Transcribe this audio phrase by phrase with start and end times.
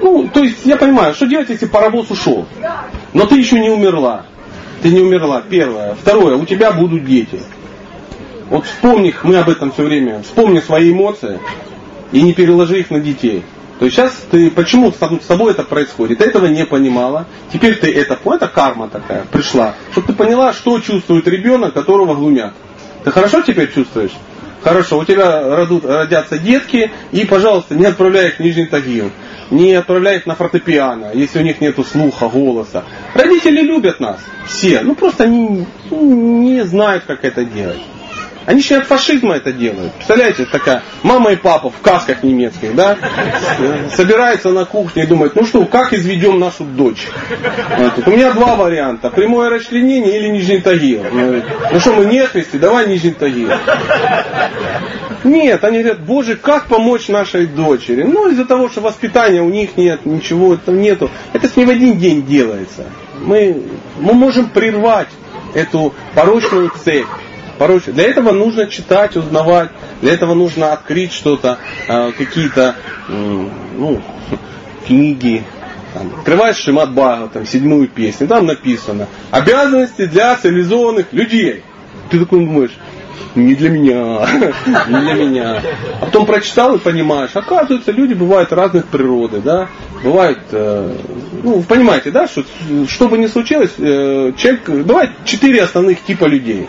[0.00, 2.46] Ну, то есть я понимаю, что делать, если паровоз ушел?
[3.12, 4.26] Но ты еще не умерла.
[4.82, 5.94] Ты не умерла, первое.
[5.94, 7.40] Второе, у тебя будут дети.
[8.48, 11.38] Вот вспомни, мы об этом все время, вспомни свои эмоции
[12.12, 13.44] и не переложи их на детей.
[13.78, 16.18] То есть сейчас ты, почему с тобой это происходит?
[16.18, 17.26] Ты этого не понимала.
[17.52, 19.74] Теперь ты это это карма такая пришла.
[19.92, 22.54] Чтобы ты поняла, что чувствует ребенок, которого глумят.
[23.04, 24.12] Ты хорошо теперь чувствуешь?
[24.62, 29.12] Хорошо, у тебя родут, родятся детки, и, пожалуйста, не отправляй их в Нижний Тагил.
[29.50, 32.84] Не отправляй их на фортепиано, если у них нет слуха, голоса.
[33.14, 37.80] Родители любят нас, все, ну просто они не знают, как это делать.
[38.48, 39.92] Они еще от фашизма это делают.
[39.92, 42.96] Представляете, такая мама и папа в касках немецких, да,
[43.94, 47.08] собираются на кухне и думают, ну что, как изведем нашу дочь?
[47.76, 48.06] Вот.
[48.06, 49.10] У меня два варианта.
[49.10, 51.04] Прямое расчленение или Нижний Тагил.
[51.12, 53.50] Ну что, мы не христи, давай Нижний Тагил.
[55.24, 58.04] Нет, они говорят, боже, как помочь нашей дочери?
[58.04, 61.10] Ну, из-за того, что воспитания у них нет, ничего там нету.
[61.32, 62.84] Это с не в один день делается.
[63.20, 63.62] Мы,
[63.98, 65.08] мы можем прервать
[65.54, 67.06] эту порочную цепь.
[67.58, 67.96] Порочную.
[67.96, 69.70] Для этого нужно читать, узнавать,
[70.00, 72.76] для этого нужно открыть что-то, а, какие-то
[73.08, 74.00] ну,
[74.86, 75.44] книги.
[75.94, 81.64] Там, открываешь Шимат Бага, там, седьмую песню, там написано обязанности для цивилизованных людей.
[82.10, 82.76] Ты такой думаешь,
[83.34, 84.26] не для меня,
[84.88, 85.62] не для меня.
[86.00, 89.68] А потом прочитал и понимаешь, оказывается, люди бывают разных природы, да,
[90.02, 90.96] бывают, э,
[91.42, 92.44] ну, понимаете, да, что,
[92.88, 96.68] что бы ни случилось, э, человек, бывает четыре основных типа людей.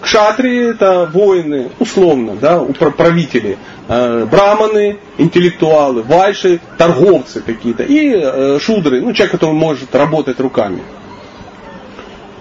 [0.00, 9.12] Кшатри это воины, условно, да, правители, э, браманы, интеллектуалы, вайши, торговцы какие-то и шудры, ну,
[9.12, 10.82] человек, который может работать руками.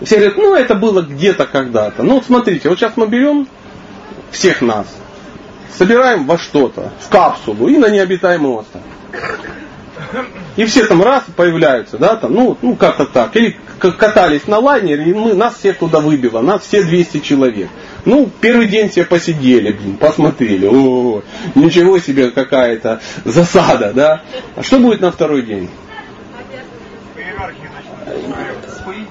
[0.01, 2.03] Все говорят, ну это было где-то когда-то.
[2.03, 3.47] Ну вот смотрите, вот сейчас мы берем
[4.31, 4.87] всех нас,
[5.75, 8.81] собираем во что-то, в капсулу и на необитаемый остров.
[10.55, 13.35] И все там раз появляются, да, там, ну, ну как-то так.
[13.35, 17.69] Или катались на лайнере, и мы, нас всех туда выбило, нас все 200 человек.
[18.05, 21.21] Ну, первый день все посидели, блин, посмотрели, о,
[21.55, 24.21] ничего себе какая-то засада, да.
[24.55, 25.69] А что будет на второй день?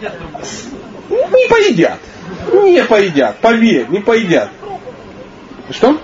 [0.01, 1.99] Не поедят.
[2.53, 4.51] Не поедят, поверь, не поедят.
[5.71, 5.99] Что?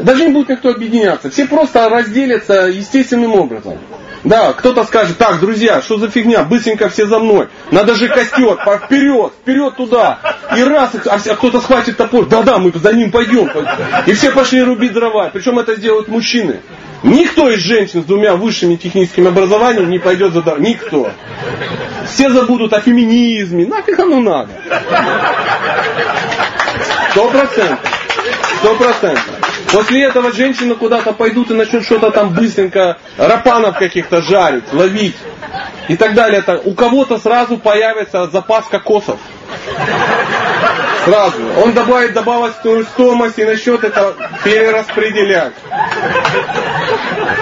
[0.00, 1.30] Даже не будет никто объединяться.
[1.30, 3.78] Все просто разделятся естественным образом.
[4.24, 7.48] Да, кто-то скажет, так, друзья, что за фигня, быстренько все за мной.
[7.70, 10.18] Надо же костер, вперед, вперед туда.
[10.56, 13.50] И раз, а, кто-то схватит топор, да-да, мы за ним пойдем.
[14.06, 15.30] И все пошли рубить дрова.
[15.32, 16.60] Причем это делают мужчины.
[17.02, 20.58] Никто из женщин с двумя высшими техническими образованиями не пойдет за дрова.
[20.58, 21.10] Никто.
[22.06, 23.66] Все забудут о феминизме.
[23.66, 24.50] Нафиг оно надо.
[27.10, 27.78] Сто процентов.
[28.60, 29.34] Сто процентов.
[29.72, 35.16] После этого женщины куда-то пойдут и начнут что-то там быстренько, рапанов каких-то жарить, ловить
[35.88, 36.42] и так далее.
[36.64, 39.18] У кого-то сразу появится запас кокосов.
[41.08, 41.38] Сразу.
[41.62, 44.14] Он добавит добавочную стоимость и насчет это
[44.44, 45.54] перераспределять.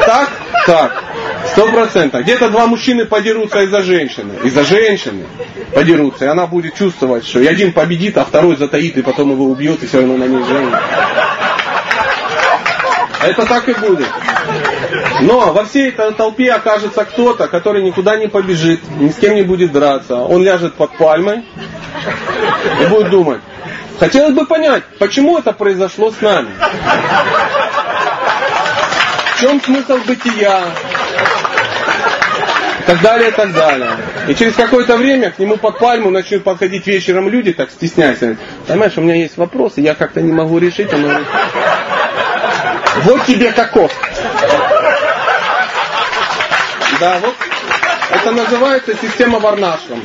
[0.04, 0.30] Так?
[0.66, 1.04] Так.
[1.50, 2.22] Сто процентов.
[2.22, 4.34] Где-то два мужчины подерутся из-за женщины.
[4.44, 5.26] Из-за женщины
[5.74, 6.26] подерутся.
[6.26, 9.82] И она будет чувствовать, что и один победит, а второй затаит, и потом его убьет,
[9.82, 10.82] и все равно на ней женится.
[13.22, 14.08] Это так и будет.
[15.22, 19.42] Но во всей этой толпе окажется кто-то, который никуда не побежит, ни с кем не
[19.42, 20.16] будет драться.
[20.16, 21.44] Он ляжет под пальмой
[22.80, 23.40] и будет думать.
[23.98, 26.50] Хотелось бы понять, почему это произошло с нами.
[29.34, 30.64] В чем смысл бытия?
[32.80, 33.90] И так далее, и так далее.
[34.28, 38.18] И через какое-то время к нему под пальму начнут подходить вечером люди, так стесняясь.
[38.66, 40.92] Понимаешь, у меня есть вопросы, я как-то не могу решить.
[40.92, 41.26] Он говорит,
[43.02, 43.90] вот тебе кокос.
[47.00, 47.34] Да, вот
[48.10, 50.00] это называется система Варнашрам.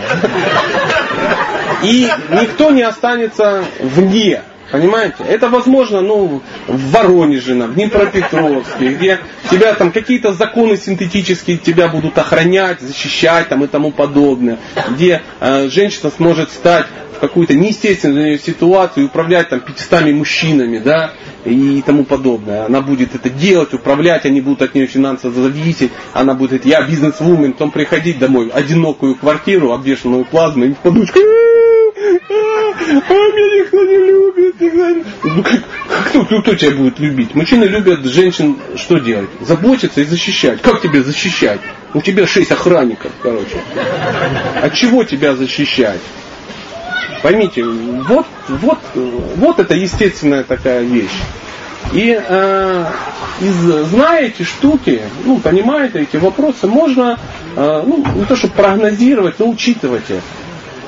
[1.84, 4.41] И никто не останется вне.
[4.72, 5.23] Понимаете?
[5.27, 12.18] Это возможно, ну, в Воронеже, в Днепропетровске, где тебя там какие-то законы синтетические тебя будут
[12.18, 14.59] охранять, защищать там и тому подобное,
[14.89, 21.12] где э, женщина сможет стать в какую-то неестественную ситуацию и управлять там 500 мужчинами, да,
[21.44, 22.65] и тому подобное.
[22.65, 27.53] Она будет это делать, управлять, они будут от нее финансово зависеть, она будет, я бизнес-вумен,
[27.53, 31.19] потом приходить домой, одинокую квартиру, обвешенную плазмой, и в подушку,
[32.79, 35.12] меня никто не любит.
[35.23, 37.35] Ну, кто, кто, кто тебя будет любить?
[37.35, 39.29] Мужчины любят женщин что делать?
[39.41, 40.62] Заботиться и защищать.
[40.62, 41.59] Как тебя защищать?
[41.94, 43.57] У тебя шесть охранников, короче.
[44.62, 46.00] От чего тебя защищать?
[47.21, 51.12] Поймите, вот, вот, вот это естественная такая вещь.
[51.94, 52.85] И э,
[53.41, 53.56] из,
[53.89, 57.19] зная эти штуки, ну, понимаете эти вопросы, можно
[57.56, 60.21] э, ну, не то чтобы прогнозировать, но учитывать их.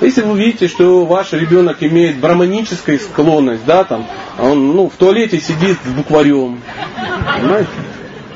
[0.03, 4.05] Если вы видите, что ваш ребенок имеет браманическую склонность, да, там,
[4.37, 6.59] он ну, в туалете сидит с букварем,
[7.39, 7.69] понимаете?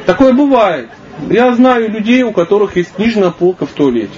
[0.05, 0.89] Такое бывает.
[1.29, 4.13] Я знаю людей, у которых есть книжная полка в туалете.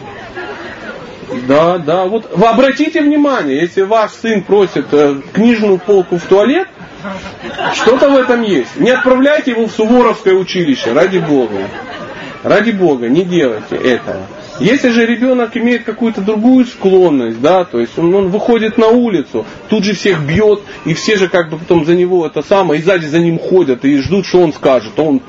[1.48, 2.06] Да, да.
[2.06, 6.68] Вот вы обратите внимание, если ваш сын просит э, книжную полку в туалет,
[7.74, 8.80] что-то в этом есть.
[8.80, 11.68] Не отправляйте его в Суворовское училище, ради Бога.
[12.44, 14.28] Ради Бога, не делайте этого.
[14.60, 19.46] Если же ребенок имеет какую-то другую склонность, да, то есть он, он выходит на улицу,
[19.70, 22.84] тут же всех бьет, и все же как бы потом за него это самое, и
[22.84, 25.00] сзади за ним ходят и ждут, что он скажет.
[25.00, 25.22] Он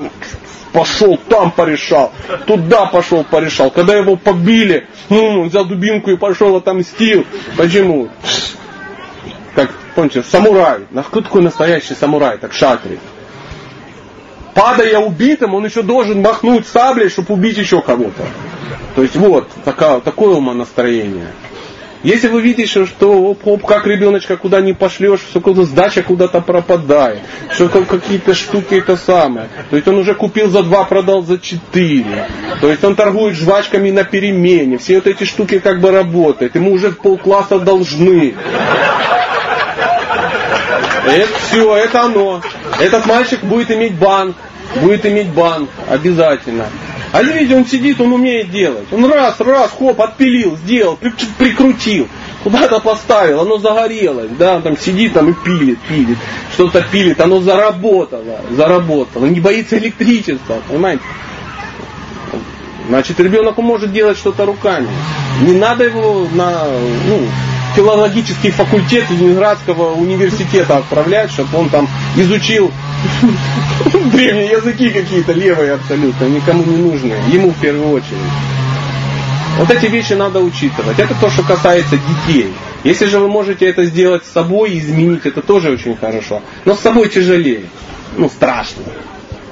[0.73, 2.11] пошел там порешал,
[2.45, 3.71] туда пошел порешал.
[3.71, 7.25] Когда его побили, ну, взял дубинку и пошел отомстил.
[7.57, 8.09] Почему?
[9.55, 10.81] Как, помните, самурай.
[11.07, 12.99] Кто такой настоящий самурай, так шатри?
[14.53, 18.23] Падая убитым, он еще должен махнуть саблей, чтобы убить еще кого-то.
[18.95, 21.27] То есть вот такое, такое умонастроение.
[22.03, 26.41] Если вы видите, что оп, оп, как ребеночка куда не пошлешь, все куда сдача куда-то
[26.41, 27.19] пропадает,
[27.51, 29.49] что там какие-то штуки это самое.
[29.69, 32.27] То есть он уже купил за два, продал за четыре.
[32.59, 34.79] То есть он торгует жвачками на перемене.
[34.79, 36.55] Все вот эти штуки как бы работают.
[36.55, 38.33] Ему уже полкласса должны.
[41.05, 42.41] Это все, это оно.
[42.81, 44.35] Этот мальчик будет иметь банк.
[44.81, 45.69] Будет иметь банк.
[45.87, 46.65] Обязательно.
[47.11, 48.87] А видите, он сидит, он умеет делать.
[48.91, 50.97] Он раз, раз, хоп, отпилил, сделал,
[51.37, 52.07] прикрутил,
[52.43, 56.17] куда-то поставил, оно загорелось, да, он там сидит там и пилит, пилит,
[56.53, 61.03] что-то пилит, оно заработало, заработало, не боится электричества, понимаете?
[62.87, 64.87] Значит, ребенок может делать что-то руками.
[65.41, 66.65] Не надо его на
[67.07, 67.27] ну,
[67.75, 72.71] филологический факультет Ленинградского университета отправлять, чтобы он там изучил
[74.11, 78.17] древние языки какие-то левые абсолютно, никому не нужные, ему в первую очередь.
[79.57, 80.97] Вот эти вещи надо учитывать.
[80.97, 82.53] Это то, что касается детей.
[82.83, 86.41] Если же вы можете это сделать с собой и изменить, это тоже очень хорошо.
[86.65, 87.65] Но с собой тяжелее.
[88.17, 88.83] Ну, страшно.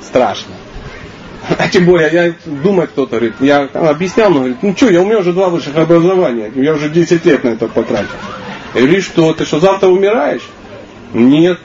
[0.01, 0.55] Страшно.
[1.57, 5.05] А тем более, я думаю, кто-то говорит, я объяснял, но говорит, ну что, я у
[5.05, 8.09] меня уже два высших образования, я уже 10 лет на это потратил.
[8.75, 10.47] Я говорю, что, ты что, завтра умираешь?
[11.13, 11.59] Нет.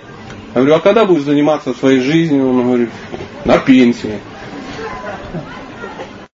[0.55, 2.49] Я говорю, а когда будешь заниматься своей жизнью?
[2.49, 2.91] Он говорит,
[3.45, 4.21] на пенсии.